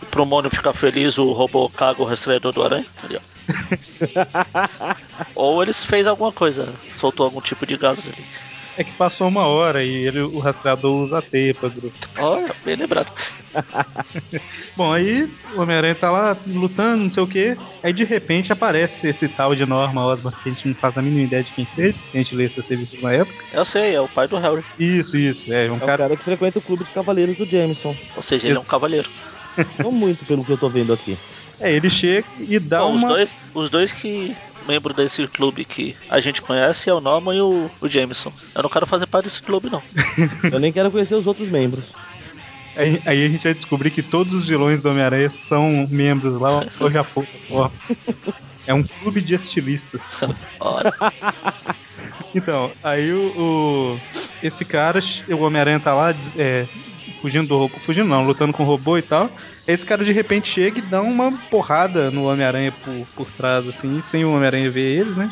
[0.10, 3.22] pro Mônio ficar feliz, o robô caga o rastreador do Aranha, ali, ó.
[5.36, 8.28] Ou eles fez alguma coisa, soltou algum tipo de gás ali.
[8.80, 11.92] É que passou uma hora e ele, o rastreador usa a teia grupo.
[12.18, 13.12] Olha, bem lembrado.
[14.78, 17.58] Bom, aí o Homem-Aranha tá lá lutando, não sei o que.
[17.84, 21.02] Aí de repente aparece esse tal de Norma Osborn que a gente não faz a
[21.02, 21.98] mínima ideia de quem seja.
[22.14, 23.44] A gente lê essa revista na época.
[23.52, 24.64] Eu sei, é o pai do Harry.
[24.80, 25.52] Isso, isso.
[25.52, 25.98] É um É cara.
[25.98, 27.94] cara que frequenta o clube de cavaleiros do Jameson.
[28.16, 29.10] Ou seja, ele é um cavaleiro.
[29.78, 31.18] Não muito pelo que eu tô vendo aqui.
[31.60, 33.10] É, ele chega e dá Bom, os uma.
[33.10, 34.34] dois, os dois que
[34.70, 38.32] membro desse clube que a gente conhece é o Norman e o, o Jameson.
[38.56, 39.82] Eu não quero fazer parte desse clube, não.
[40.52, 41.92] Eu nem quero conhecer os outros membros.
[42.76, 46.64] Aí, aí a gente vai descobrir que todos os vilões do Homem-Aranha são membros lá,
[46.80, 47.26] ou já foi.
[47.50, 47.70] ó.
[48.66, 50.02] É um clube de estilistas.
[50.60, 50.94] Ora,
[52.34, 53.34] Então, aí o,
[53.98, 54.00] o-
[54.42, 56.68] esse cara, o Homem-Aranha tá lá é,
[57.22, 59.30] fugindo do robô, fugindo não, lutando com o robô e tal.
[59.68, 64.02] Esse cara de repente chega e dá uma porrada no Homem-Aranha por, por trás, assim,
[64.10, 65.32] sem o Homem-Aranha ver ele, né?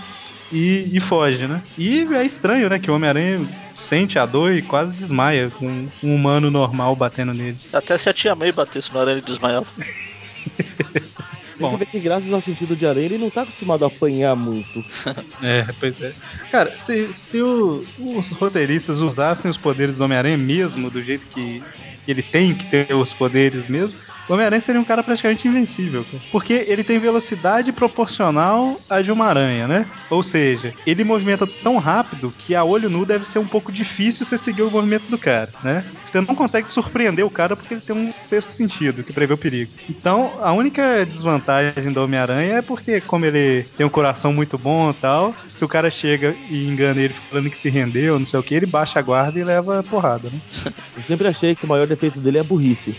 [0.51, 1.61] E, e foge, né?
[1.77, 2.79] E é estranho, né?
[2.79, 3.45] Que o Homem-Aranha
[3.75, 7.57] sente a dor e quase desmaia com um humano normal batendo nele.
[7.73, 9.67] até se a tia May batesse no Aranha, ele desmaiava.
[11.57, 11.71] Tem Bom.
[11.71, 14.85] que ver que graças ao sentido de aranha ele não tá acostumado a apanhar muito.
[15.41, 16.15] É, pois é.
[16.49, 21.67] Cara, se, se o- os roteiristas usassem os poderes do Homem-Aranha mesmo, do jeito que
[22.07, 26.05] ele tem que ter os poderes mesmo, o Homem-Aranha seria um cara praticamente invencível.
[26.09, 26.23] cara.
[26.31, 29.85] Porque ele tem velocidade proporcional à de uma aranha, né?
[30.09, 34.25] Ou seja, ele movimenta tão rápido que a olho nu deve ser um pouco difícil
[34.25, 35.85] você seguir o movimento do cara, né?
[36.05, 39.37] Você não consegue surpreender o cara porque ele tem um sexto sentido que prevê o
[39.37, 39.71] perigo.
[39.89, 44.91] Então, a única desvantagem do Homem-Aranha é porque, como ele tem um coração muito bom
[44.91, 48.39] e tal, se o cara chega e engana ele falando que se rendeu, não sei
[48.39, 50.39] o que, ele baixa a guarda e leva porrada, né?
[50.95, 52.95] Eu sempre achei que o maior defeito dele é a burrice.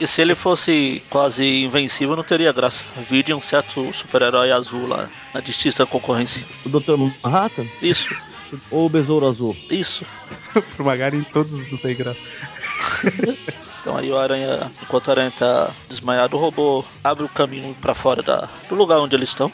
[0.00, 2.84] E se ele fosse quase invencível, não teria graça.
[3.06, 6.44] Vide um certo super-herói azul lá na distinta concorrência.
[6.64, 6.96] O Dr.
[7.22, 8.08] Manhattan Isso,
[8.70, 9.54] ou o Besouro Azul?
[9.70, 10.04] isso.
[10.74, 12.20] Pro Magari todos não tem graça.
[13.80, 17.94] Então aí o Aranha, enquanto o Aranha tá desmaiado, o robô abre o caminho pra
[17.94, 19.50] fora da, do lugar onde eles estão.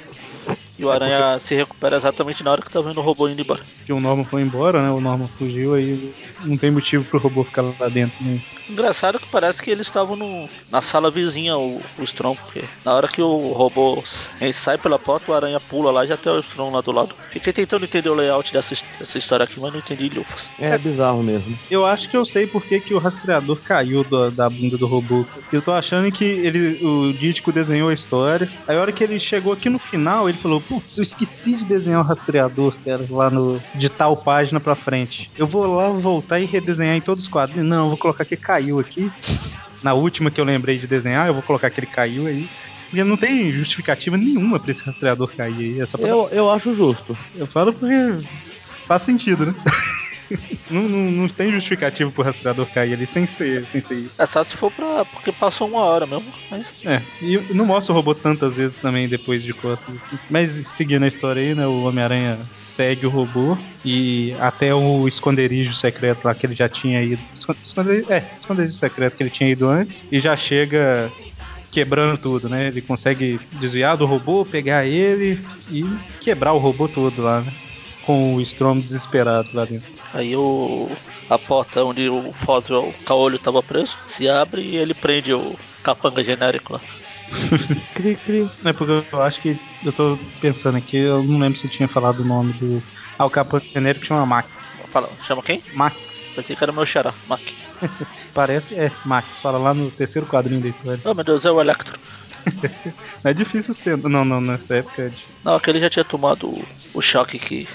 [0.79, 3.65] E o Aranha se recupera exatamente na hora que tá vendo o robô indo embora.
[3.85, 4.91] Que o Norman foi embora, né?
[4.91, 8.17] O Norman fugiu, aí não tem motivo pro robô ficar lá dentro.
[8.21, 8.41] Né?
[8.69, 12.95] Engraçado que parece que eles estavam no- na sala vizinha, o, o Strong, porque na
[12.95, 16.33] hora que o robô s- sai pela porta, o Aranha pula lá e já tem
[16.33, 17.17] o Strong lá do lado.
[17.31, 20.51] Fiquei tentando entender o layout dessa, dessa história aqui, mas não entendi lufas.
[20.59, 21.57] É bizarro mesmo.
[21.71, 24.87] Eu acho que eu sei por que, que o rastreador caiu do- da bunda do
[24.87, 25.27] robô.
[25.51, 28.49] Eu tô achando que ele, o Dítico desenhou a história.
[28.69, 31.65] Aí a hora que ele chegou aqui no final, ele falou: Putz, eu esqueci de
[31.65, 33.61] desenhar o rastreador, cara, lá no.
[33.75, 35.31] de tal página pra frente.
[35.37, 37.65] Eu vou lá voltar e redesenhar em todos os quadros.
[37.65, 39.11] Não, eu vou colocar que caiu aqui.
[39.83, 42.49] Na última que eu lembrei de desenhar, eu vou colocar que ele caiu aí.
[42.89, 45.81] Porque não tem justificativa nenhuma pra esse rastreador cair aí.
[45.81, 47.17] É pra Eu, eu acho justo.
[47.35, 47.95] eu falo porque
[48.87, 49.55] faz sentido, né?
[50.71, 54.15] não, não, não tem justificativo pro rastreador cair ali sem ser, sem ser isso.
[54.19, 55.05] É só se for pra.
[55.05, 56.33] porque passou uma hora mesmo.
[56.51, 59.95] Mas É, e não mostra o robô tantas vezes também depois de costas.
[59.95, 60.19] assim.
[60.31, 61.67] Mas seguindo a história aí, né?
[61.67, 67.03] O Homem-Aranha segue o robô e até o esconderijo secreto lá que ele já tinha
[67.03, 67.23] ido.
[67.35, 71.13] Escon- Esconderijo, é, esconderijo secreto que ele tinha ido antes e já chega
[71.73, 72.69] quebrando tudo, né?
[72.69, 77.53] Ele consegue desviar do robô, pegar ele e quebrar o robô todo lá, né?
[78.01, 79.96] Com o Storm desesperado lá dentro.
[80.13, 80.89] Aí o.
[81.29, 86.23] a porta onde o Foswell Caolho tava preso se abre e ele prende o capanga
[86.23, 86.81] genérico lá.
[87.95, 88.51] Cri, cri.
[88.65, 92.21] É porque eu acho que eu tô pensando aqui, eu não lembro se tinha falado
[92.21, 92.83] o nome do.
[93.19, 94.49] Ah, o capa genérico chama Max.
[94.93, 95.63] Fala, chama quem?
[95.75, 95.97] Max.
[96.37, 97.41] Pensei que era meu xará, Mac.
[98.35, 101.01] Parece, é, Max, fala lá no terceiro quadrinho da história.
[101.03, 101.99] Oh meu Deus, é o Electro.
[103.25, 103.97] Não é difícil ser.
[103.97, 105.35] Não, não, nessa época é difícil.
[105.43, 107.67] Não, aquele já tinha tomado o, o choque que.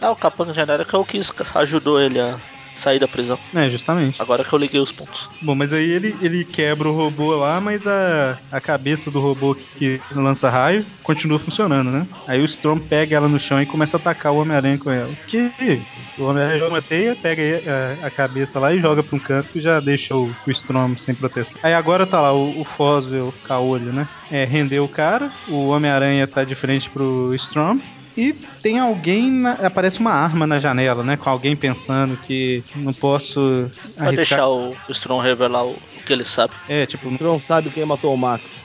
[0.00, 1.20] Ah, o capanga genérico é o que
[1.54, 2.38] ajudou ele a
[2.74, 3.38] sair da prisão.
[3.54, 4.20] É, justamente.
[4.20, 5.28] Agora que eu liguei os pontos.
[5.40, 9.54] Bom, mas aí ele, ele quebra o robô lá, mas a, a cabeça do robô
[9.54, 12.06] que lança raio continua funcionando, né?
[12.26, 15.14] Aí o Storm pega ela no chão e começa a atacar o Homem-Aranha com ela.
[15.26, 15.50] Que
[16.18, 17.54] o Homem-Aranha joga uma teia, pega aí
[18.02, 20.96] a, a cabeça lá e joga pra um canto e já deixa o, o Storm
[20.96, 21.60] sem proteção.
[21.62, 24.08] Aí agora tá lá o, o Foswell Caolho, né?
[24.30, 27.78] É, rendeu o cara, o Homem-Aranha tá de frente pro Storm.
[28.16, 31.16] E tem alguém, na- aparece uma arma na janela, né?
[31.16, 33.40] Com alguém pensando que não posso
[33.96, 34.14] Vai arriscar.
[34.14, 36.54] deixar o Strong revelar o, o que ele sabe.
[36.68, 38.62] É, tipo, Tu não sabe quem matou o Max.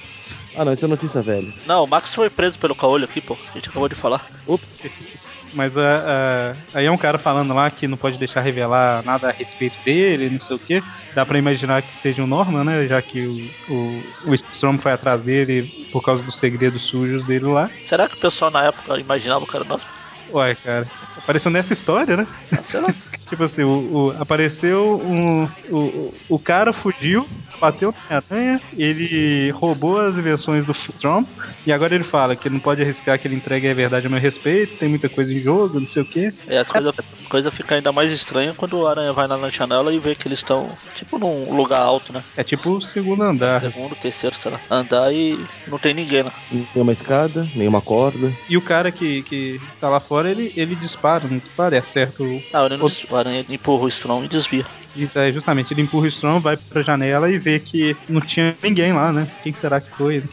[0.56, 1.48] Ah não, isso é notícia velha.
[1.66, 3.34] Não, o Max foi preso pelo Caolho aqui, pô.
[3.34, 4.26] A gente acabou de falar.
[4.48, 4.78] Ups.
[5.52, 9.30] Mas a, a- aí é um cara falando lá que não pode deixar revelar nada
[9.30, 10.84] a respeito dele, não sei o que.
[11.14, 12.88] Dá pra imaginar que seja o Norman, né?
[12.88, 17.46] Já que o, o, o Storm foi atrás dele por causa dos segredos sujos dele
[17.46, 17.72] lá.
[17.82, 19.86] Será que o pessoal na época imaginava o cara nosso?
[20.28, 22.28] Ué, cara, apareceu nessa história, né?
[22.52, 22.88] Ah, Sei lá.
[23.30, 25.44] Tipo assim, o, o- apareceu um.
[25.70, 27.28] O, o, o cara fugiu,
[27.62, 31.26] bateu na aranha, ele roubou as invenções do Storm,
[31.66, 34.20] e agora ele fala que não pode arriscar que ele entregue a verdade a meu
[34.20, 36.32] respeito, tem muita coisa em jogo, não sei o que.
[36.48, 36.94] E as coisas
[37.30, 40.28] coisa ficam ainda mais estranhas quando o Aranha vai lá na janela e vê que
[40.28, 42.24] eles estão, tipo, num lugar alto, né?
[42.36, 43.60] É tipo o segundo andar.
[43.60, 44.60] Segundo, terceiro, sei lá.
[44.70, 45.38] Andar e
[45.68, 46.32] não tem ninguém lá.
[46.74, 48.34] Nenhuma escada, nenhuma corda.
[48.50, 52.24] E o cara que, que tá lá fora, ele, ele dispara, não dispara, é certo.
[52.24, 54.66] o- Não, ele não o Aranha empurra o Strong e desvia.
[54.96, 58.56] e, é, justamente, ele empurra o Strong, vai pra janela e vê que não tinha
[58.64, 59.28] ninguém lá, né?
[59.44, 60.24] Quem será que foi?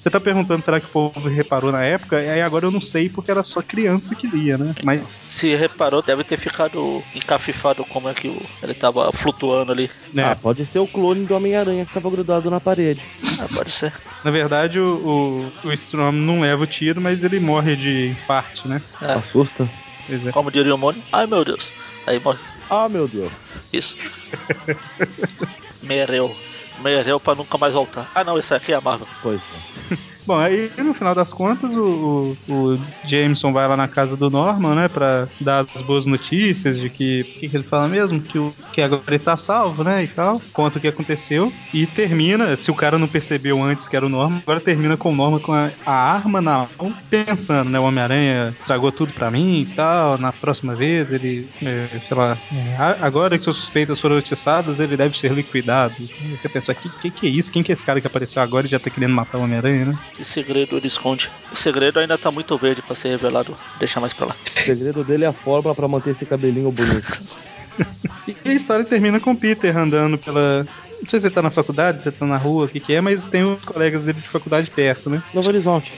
[0.00, 2.20] Você tá perguntando, será que o povo reparou na época?
[2.22, 4.74] E aí agora eu não sei porque era só criança que lia, né?
[4.82, 9.90] Mas Se reparou, deve ter ficado encafifado como é que o, ele tava flutuando ali.
[10.12, 13.02] né, Ah, pode ser o clone do Homem-Aranha que tava grudado na parede.
[13.40, 13.92] Ah, pode ser.
[14.24, 18.66] na verdade o, o, o Strom não leva o tiro, mas ele morre de infarte,
[18.66, 18.80] né?
[19.02, 19.68] É, Assusta.
[20.06, 20.32] Pois é.
[20.32, 21.02] como diria o Mônio.
[21.12, 21.70] Ai meu Deus.
[22.08, 22.38] Aí morre.
[22.70, 23.30] Ah, meu Deus.
[23.70, 23.94] Isso.
[25.82, 26.34] Mereu.
[26.80, 28.10] Mereu pra nunca mais voltar.
[28.14, 29.06] Ah não, esse aqui é a Marvel.
[29.22, 29.96] Pois é.
[30.28, 34.28] Bom, aí no final das contas o, o, o Jameson vai lá na casa do
[34.28, 37.22] Norman, né, pra dar as boas notícias de que.
[37.22, 38.20] O que, que ele fala mesmo?
[38.20, 40.38] Que, o, que agora ele tá salvo, né, e tal.
[40.52, 41.50] Conta o que aconteceu.
[41.72, 45.10] E termina, se o cara não percebeu antes que era o Norman, agora termina com
[45.10, 49.30] o Norman com a, a arma na mão, pensando, né, o Homem-Aranha tragou tudo pra
[49.30, 50.18] mim e tal.
[50.18, 54.94] Na próxima vez ele, é, sei lá, é, agora que suas suspeitas foram atiçadas, ele
[54.94, 55.94] deve ser liquidado.
[55.96, 57.50] Você pensa, que, que que é isso?
[57.50, 59.86] Quem que é esse cara que apareceu agora e já tá querendo matar o Homem-Aranha,
[59.86, 59.98] né?
[60.18, 61.30] Que segredo ele esconde.
[61.52, 63.56] O segredo ainda tá muito verde pra ser revelado.
[63.78, 64.36] Deixa mais pra lá.
[64.56, 67.38] O segredo dele é a fórmula pra manter esse cabelinho bonito.
[68.44, 70.64] E a história termina com o Peter andando pela,
[71.00, 72.92] Não sei se ele tá na faculdade, se ele tá na rua, o que que
[72.92, 75.22] é, mas tem os colegas dele de faculdade perto, né?
[75.32, 75.92] Novo Horizonte.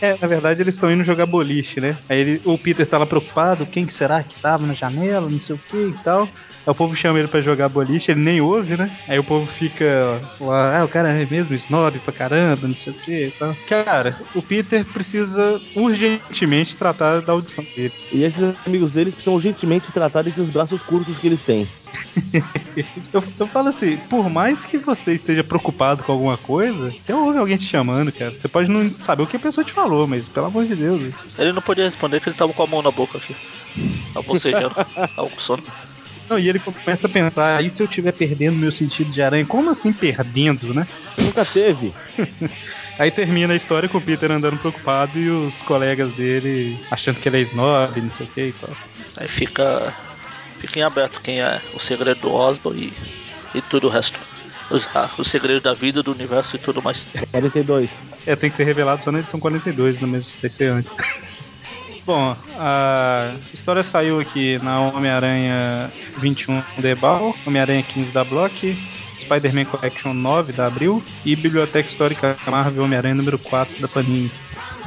[0.00, 1.96] É, na verdade eles estão indo jogar boliche, né?
[2.08, 5.40] Aí ele, o Peter tá lá preocupado, quem que será que tava na janela, não
[5.40, 6.28] sei o que e tal.
[6.66, 8.90] Aí o povo chama ele pra jogar boliche, ele nem ouve, né?
[9.06, 12.92] Aí o povo fica lá, ah, o cara é mesmo snob pra caramba, não sei
[12.92, 13.54] o que e tal.
[13.68, 17.92] Cara, o Peter precisa urgentemente tratar da audição dele.
[18.10, 21.68] E esses amigos deles precisam urgentemente tratar desses braços curtos que eles têm.
[23.12, 27.38] eu, eu falo assim, por mais que você esteja preocupado com alguma coisa, você ouve
[27.38, 28.30] alguém te chamando, cara.
[28.32, 31.14] Você pode não saber o que a pessoa te falou, mas pelo amor de Deus.
[31.38, 33.34] Ele não podia responder que ele tava com a mão na boca aqui.
[34.12, 34.74] Tá bocejando.
[34.94, 35.62] tava com sono.
[36.28, 39.44] Não, e ele começa a pensar, e se eu estiver perdendo meu sentido de aranha?
[39.44, 40.86] Como assim perdendo, né?
[41.18, 41.92] Nunca teve.
[42.98, 47.28] Aí termina a história com o Peter andando preocupado e os colegas dele achando que
[47.28, 48.70] ele é snob, não sei o que e tal.
[49.16, 49.92] Aí fica,
[50.60, 54.18] fica em aberto quem é o segredo do Osborn e, e tudo o resto.
[54.70, 57.06] Os, ah, o segredo da vida, do universo e tudo mais.
[57.30, 58.04] 42.
[58.26, 60.30] É, tem que ser revelado só na edição 42, no mesmo
[60.72, 60.90] antes.
[62.06, 68.76] Bom, a história saiu aqui na Homem-Aranha 21 da Ebal, Homem-Aranha 15 da Block,
[69.20, 74.30] Spider-Man Collection 9 da Abril e Biblioteca Histórica Marvel Homem-Aranha número 4 da Panini.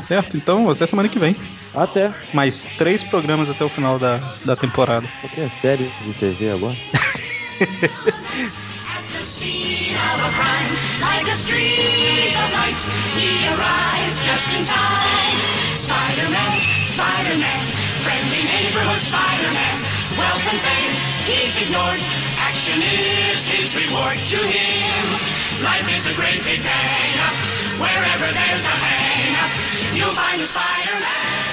[0.08, 0.38] Certo?
[0.38, 1.36] Então, até semana que vem.
[1.74, 2.14] Até.
[2.34, 5.08] Mais três programas até o final da, da temporada.
[5.34, 6.76] Tem a série de TV agora?
[9.14, 12.78] the scene of a crime, like a streak of light,
[13.16, 15.38] he arrives just in time.
[15.78, 17.66] Spider-Man, Spider-Man,
[18.02, 19.86] friendly neighborhood Spider-Man.
[20.18, 20.94] And fame,
[21.30, 22.00] he's ignored.
[22.42, 25.06] Action is his reward to him.
[25.62, 27.38] Life is a great big hang up.
[27.80, 29.54] Wherever there's a hang up,
[29.96, 31.47] you'll find a Spider-Man.